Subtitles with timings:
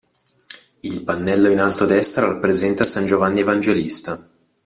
[0.79, 4.19] Il pannello in alto a destra rappresenta San Giovanni evangelista.